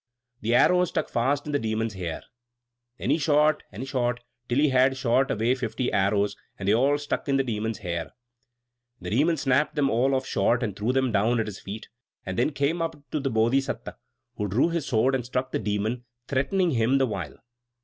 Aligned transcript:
The 0.41 0.55
arrow 0.55 0.83
stuck 0.85 1.09
fast 1.09 1.45
in 1.45 1.51
the 1.51 1.59
Demon's 1.59 1.93
hair. 1.93 2.23
Then 2.97 3.11
he 3.11 3.19
shot 3.19 3.61
and 3.71 3.87
shot, 3.87 4.19
till 4.49 4.57
he 4.57 4.69
had 4.69 4.97
shot 4.97 5.29
away 5.29 5.53
fifty 5.53 5.93
arrows; 5.93 6.35
and 6.57 6.67
they 6.67 6.73
all 6.73 6.97
stuck 6.97 7.29
in 7.29 7.37
the 7.37 7.43
Demon's 7.43 7.77
hair. 7.77 8.11
The 8.99 9.11
Demon 9.11 9.37
snapped 9.37 9.75
them 9.75 9.91
all 9.91 10.15
off 10.15 10.25
short, 10.25 10.63
and 10.63 10.75
threw 10.75 10.91
them 10.91 11.11
down 11.11 11.39
at 11.39 11.45
his 11.45 11.59
feet; 11.59 11.87
then 12.25 12.51
came 12.51 12.81
up 12.81 12.95
to 13.11 13.19
the 13.19 13.29
Bodhisatta, 13.29 13.95
who 14.37 14.47
drew 14.47 14.69
his 14.69 14.87
sword 14.87 15.13
and 15.13 15.23
struck 15.23 15.51
the 15.51 15.59
Demon, 15.59 16.05
threatening 16.27 16.71
him 16.71 16.97
the 16.97 17.05
while. 17.05 17.35